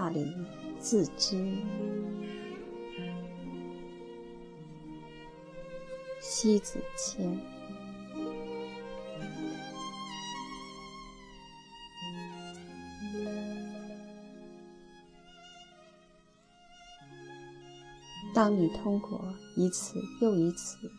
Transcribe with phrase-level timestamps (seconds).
[0.00, 0.34] 尴尬里
[0.78, 1.36] 自知。
[6.20, 7.38] 西子谦。
[18.32, 19.20] 当你通过
[19.54, 20.90] 一次又一次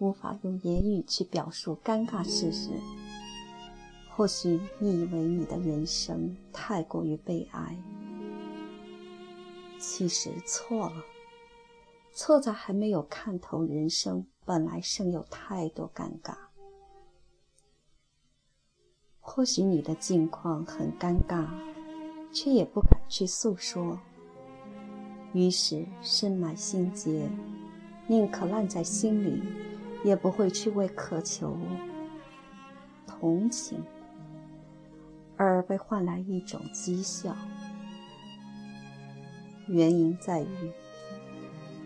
[0.00, 2.68] 无法用言语去表述尴尬事时，
[4.10, 7.74] 或许你以为你的人生太过于悲哀，
[9.92, 11.04] 其实错了，
[12.12, 16.36] 错在还没有看透人生本来生有太多尴尬。
[19.18, 21.44] 或许你的境况很尴尬，
[22.32, 23.98] 却也不敢去诉说。
[25.32, 27.28] 于是深埋心结，
[28.06, 29.42] 宁可烂在心里，
[30.04, 31.58] 也不会去为渴求
[33.08, 33.84] 同情
[35.36, 37.36] 而被换来一种讥笑。
[39.70, 40.70] 原因在于，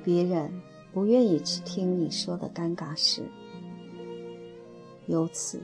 [0.02, 0.50] 别人
[0.92, 3.22] 不愿意去听你说的尴尬事，
[5.06, 5.62] 由此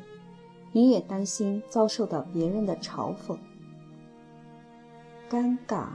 [0.70, 3.36] 你也担心遭受到别人的嘲讽。
[5.28, 5.86] 尴尬。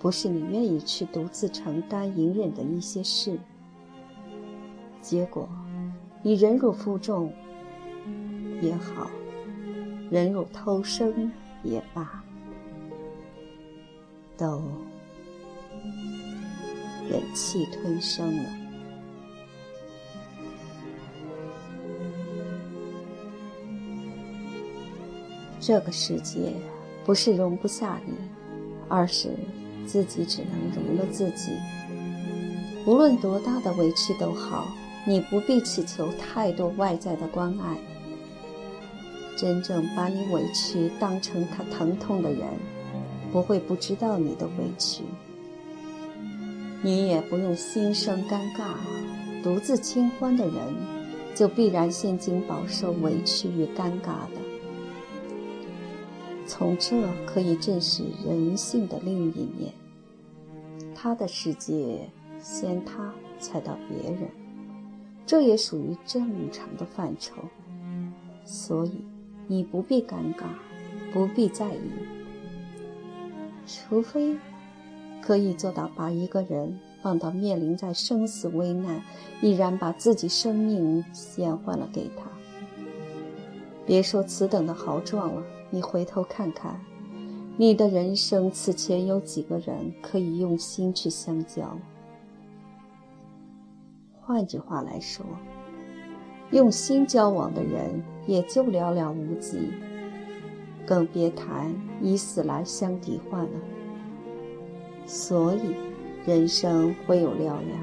[0.00, 3.38] 不是你愿意去独自承担、隐忍的一些事，
[5.00, 5.48] 结果
[6.24, 7.32] 你忍辱负重
[8.60, 9.08] 也好，
[10.10, 11.30] 忍辱偷生
[11.62, 12.24] 也罢，
[14.36, 14.60] 都
[17.12, 18.44] 忍气吞声了。
[25.60, 26.54] 这个世界
[27.04, 28.14] 不是容不下你，
[28.88, 29.28] 而是。
[29.84, 31.50] 自己只能容了自己，
[32.86, 34.68] 无论多大的委屈都好，
[35.04, 37.76] 你不必祈求太多外在的关爱。
[39.36, 42.46] 真正把你委屈当成他疼痛的人，
[43.32, 45.02] 不会不知道你的委屈。
[46.82, 48.74] 你也不用心生尴尬，
[49.42, 50.54] 独自清欢的人，
[51.34, 54.40] 就必然现今饱受委屈与尴尬的。
[56.44, 59.72] 从这可以证实人性的另一面。
[60.92, 62.10] 他的世界
[62.40, 64.28] 先他才到别人，
[65.24, 67.34] 这也属于正常的范畴。
[68.44, 69.04] 所以
[69.46, 70.46] 你不必尴尬，
[71.12, 71.90] 不必在意，
[73.66, 74.36] 除非
[75.22, 79.00] 可以做到把一个人放到面临在生死危难，
[79.40, 82.24] 毅然把自己生命献换了给他。
[83.86, 85.42] 别说此等的豪壮了。
[85.70, 86.78] 你回头看看，
[87.56, 91.78] 你的人生此前有几个人可以用心去相交？
[94.20, 95.24] 换句话来说，
[96.50, 99.72] 用心交往的人也就寥寥无几，
[100.86, 103.50] 更别谈以死来相抵换了。
[105.14, 105.76] 所以，
[106.24, 107.76] 人生会有寥寥，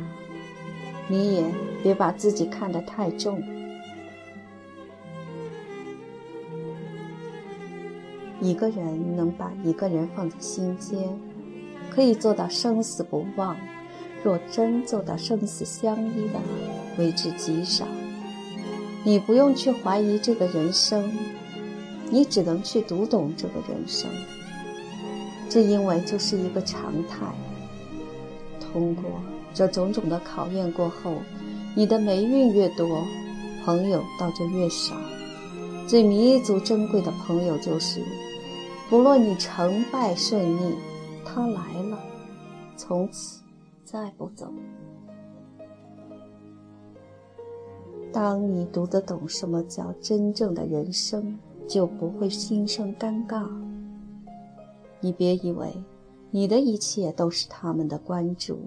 [1.08, 1.46] 你也
[1.84, 3.40] 别把自己看得太重。
[8.42, 11.08] 一个人能把一个人放在心间，
[11.92, 13.56] 可以做到生死不忘；
[14.24, 16.40] 若真做到生死相依的，
[16.98, 17.86] 为之极少。
[19.04, 21.12] 你不用去怀疑这个人生，
[22.10, 24.10] 你只能去读懂这个人生。
[25.50, 27.26] 这因为就是一个常态。
[28.60, 29.04] 通过
[29.54, 31.16] 这种种的考验过后，
[31.76, 33.04] 你的霉运越多，
[33.66, 34.96] 朋友倒就越少。
[35.88, 38.00] 最弥足珍贵的朋友就是。
[38.90, 40.76] 不论你成败顺逆，
[41.24, 41.62] 他来
[41.92, 42.00] 了，
[42.76, 43.42] 从此
[43.86, 44.52] 再不走。
[48.12, 53.48] 当你读得懂什么叫真正的人生，就不会心生尴尬。
[55.02, 55.72] 你别以为
[56.32, 58.60] 你的一切都是他们的关注。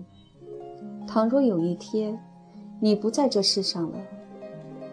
[1.07, 2.19] 倘若有一天
[2.81, 3.99] 你不在这世上了，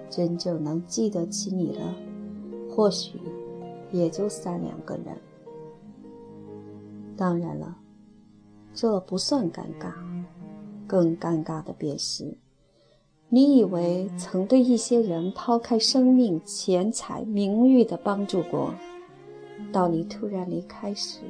[0.10, 1.96] 真正能记得起你了，
[2.70, 3.20] 或许。
[3.92, 5.18] 也就三两个人。
[7.18, 7.76] 当然了，
[8.72, 9.92] 这不算尴尬。
[10.86, 12.38] 更尴尬的便是，
[13.30, 18.72] 你以为曾对一些人抛开生命、钱财、名誉的帮助过，
[19.72, 21.22] 到你突然离开时，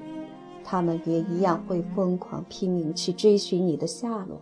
[0.64, 4.40] 他们也一样会疯狂拼命去追寻你的下落。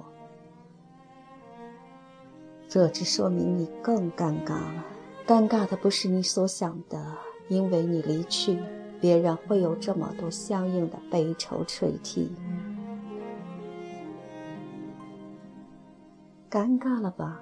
[2.68, 4.86] 这只说明你更尴尬了。
[5.26, 7.18] 尴尬的不是你所想的。
[7.50, 8.60] 因为你离去，
[9.00, 12.30] 别人会有这么多相应的悲愁垂涕，
[16.52, 17.40] 尴尬了吧？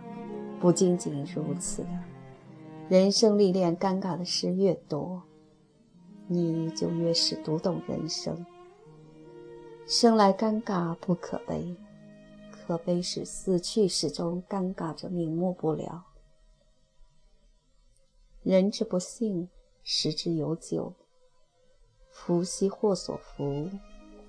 [0.60, 1.84] 不仅仅如此，
[2.88, 5.24] 人生历练尴尬的事越多，
[6.28, 8.46] 你就越是读懂人生。
[9.88, 11.76] 生来尴尬不可悲，
[12.52, 16.06] 可悲是死去始终尴尬着瞑目不了。
[18.42, 19.50] 人之不幸，
[19.84, 20.94] 时之有久。
[22.10, 23.70] 福兮祸所伏，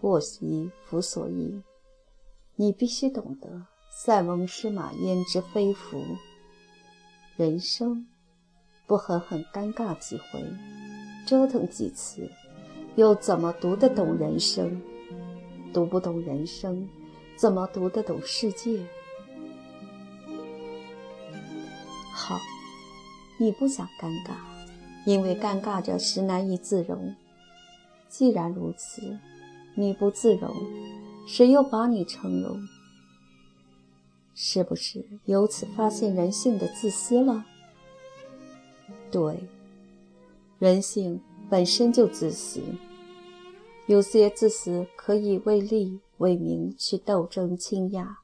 [0.00, 1.62] 祸兮福所倚。
[2.56, 6.02] 你必须懂得，塞翁失马焉知非福。
[7.36, 8.06] 人生
[8.86, 10.42] 不狠狠尴尬几回，
[11.26, 12.30] 折腾几次，
[12.94, 14.80] 又怎么读得懂人生？
[15.72, 16.88] 读不懂人生，
[17.36, 18.80] 怎么读得懂世界？
[22.14, 22.40] 好，
[23.38, 24.36] 你不想尴尬，
[25.04, 27.14] 因为尴尬着实难以自容。
[28.08, 29.18] 既然如此，
[29.74, 30.50] 你不自容，
[31.26, 32.56] 谁又把你成容？
[34.34, 37.44] 是不是由此发现人性的自私了？
[39.10, 39.48] 对，
[40.58, 41.20] 人性
[41.50, 42.60] 本身就自私。
[43.86, 48.16] 有些自私可以为利为名去斗争倾轧，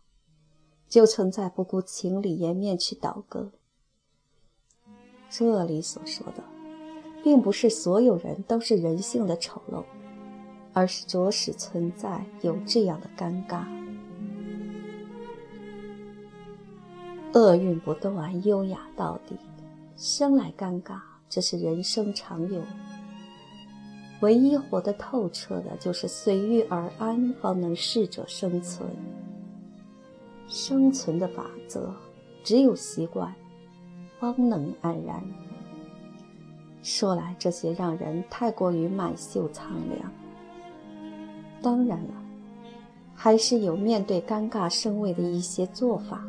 [0.88, 3.52] 就存在不顾情理颜面去倒戈。
[5.30, 6.42] 这里所说的，
[7.22, 9.84] 并不是所有人都是人性的丑陋，
[10.72, 13.64] 而是着实存在有这样的尴尬。
[17.34, 19.36] 厄运不断，优雅到底，
[19.96, 21.00] 生来尴尬，
[21.34, 22.60] 这是人生常有。
[24.20, 28.86] 唯一活得透彻的，就是随遇而安，方能适者生存。
[30.46, 31.90] 生存的法则，
[32.44, 33.34] 只有习惯，
[34.20, 35.24] 方能安然。
[36.82, 40.12] 说来这些让人太过于满袖苍凉。
[41.62, 42.14] 当然了，
[43.14, 46.22] 还是有面对尴尬生畏的一些做法，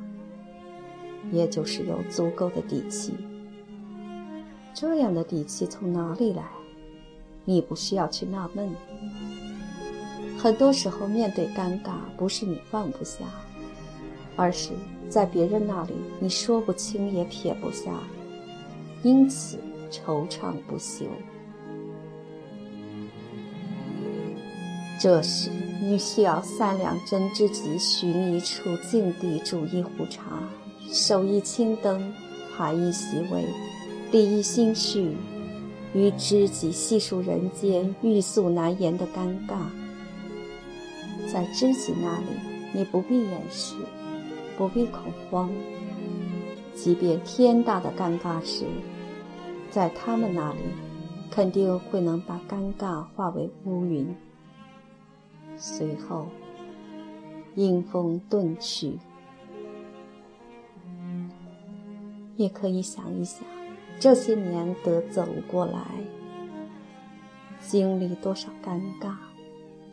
[1.30, 3.14] 也就是有足够的底气。
[4.74, 6.44] 这样的底气从哪里来？
[7.46, 8.70] 你不需要去纳闷，
[10.38, 13.26] 很多时候面对尴尬，不是你放不下，
[14.36, 14.72] 而是
[15.10, 17.92] 在别人那里你说不清也撇不下，
[19.04, 19.58] 因此
[19.92, 21.06] 惆怅不休。
[25.00, 25.50] 这时
[25.82, 30.24] 你需要三两真知己，寻一处静地，煮一壶茶，
[30.90, 32.14] 手一青灯，
[32.56, 33.46] 盘一席味，
[34.14, 35.18] 理一心绪。
[35.96, 39.58] 与知己细数人间欲诉难言的尴尬，
[41.32, 42.26] 在知己那里，
[42.74, 43.76] 你不必掩饰，
[44.58, 45.52] 不必恐慌。
[46.74, 48.66] 即便天大的尴尬时，
[49.70, 50.62] 在他们那里，
[51.30, 54.16] 肯定会能把尴尬化为乌云，
[55.56, 56.28] 随后
[57.54, 58.98] 阴风遁去。
[62.36, 63.46] 也可以想一想。
[64.00, 65.80] 这些年得走过来，
[67.62, 69.16] 经历多少尴尬，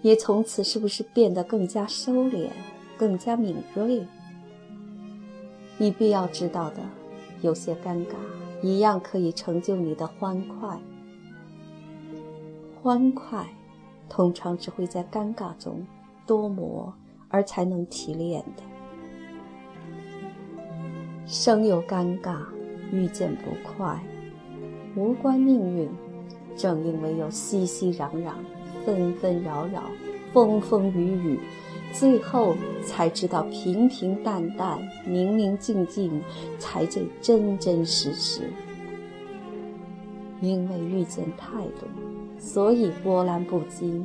[0.03, 2.49] 也从此是不是变得更加收敛、
[2.99, 4.05] 更加敏锐？
[5.79, 6.83] 你必要知道的，
[7.41, 8.15] 有些尴尬
[8.63, 10.79] 一样可以成就你的欢快。
[12.83, 13.47] 欢快，
[14.09, 15.87] 通常只会在尴尬中
[16.27, 16.93] 多磨
[17.29, 18.63] 而才能提炼的。
[21.27, 22.45] 生有尴尬。
[22.93, 23.99] 遇见不快，
[24.97, 25.89] 无关命运。
[26.57, 28.33] 正因为有熙熙攘攘、
[28.85, 29.85] 纷纷扰扰、
[30.33, 31.41] 风风雨雨，
[31.93, 32.55] 最后
[32.85, 36.21] 才知道平平淡淡、明明静静
[36.59, 38.43] 才最真真实实。
[40.41, 41.89] 因为遇见太多，
[42.39, 44.05] 所以波澜不惊；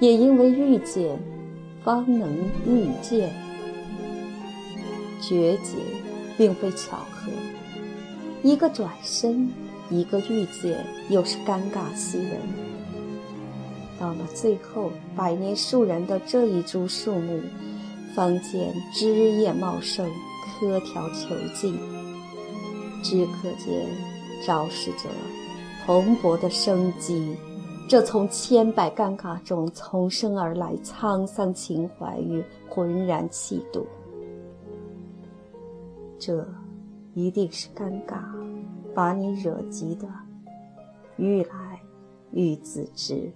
[0.00, 1.18] 也因为遇见，
[1.82, 2.34] 方能
[2.66, 3.30] 遇见。
[5.20, 5.76] 绝解，
[6.36, 7.30] 并非巧合。
[8.42, 9.48] 一个转身，
[9.88, 12.40] 一个遇见，又是尴尬袭人。
[14.00, 17.40] 到了最后，百年树人的这一株树木，
[18.16, 20.10] 方见枝叶茂盛，
[20.58, 21.78] 棵条遒劲，
[23.02, 23.86] 只可见
[24.44, 25.08] 昭示着
[25.86, 27.36] 蓬勃的生机。
[27.88, 33.86] 这从千百尴尬中重生而来沧桑情怀与浑然气度，
[36.18, 36.44] 这。
[37.14, 38.22] 一定是尴尬，
[38.94, 40.08] 把你惹急的，
[41.16, 41.80] 愈来
[42.32, 43.30] 愈自知。